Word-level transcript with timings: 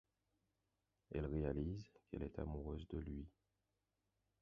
Elle 1.11 1.27
réalise 1.27 1.87
qu'elle 2.09 2.23
est 2.23 2.39
amoureuse 2.39 2.87
de 2.87 2.97
lui. 2.97 3.27